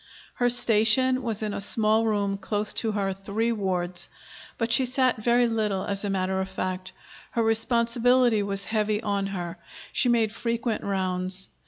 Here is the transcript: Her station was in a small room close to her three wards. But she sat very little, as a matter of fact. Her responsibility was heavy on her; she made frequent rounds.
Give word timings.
Her 0.41 0.49
station 0.49 1.21
was 1.21 1.43
in 1.43 1.53
a 1.53 1.61
small 1.61 2.07
room 2.07 2.39
close 2.39 2.73
to 2.73 2.93
her 2.93 3.13
three 3.13 3.51
wards. 3.51 4.09
But 4.57 4.71
she 4.71 4.83
sat 4.87 5.17
very 5.21 5.45
little, 5.45 5.85
as 5.85 6.03
a 6.03 6.09
matter 6.09 6.41
of 6.41 6.49
fact. 6.49 6.91
Her 7.33 7.43
responsibility 7.43 8.41
was 8.41 8.65
heavy 8.65 8.99
on 9.03 9.27
her; 9.27 9.59
she 9.93 10.09
made 10.09 10.33
frequent 10.33 10.83
rounds. 10.83 11.49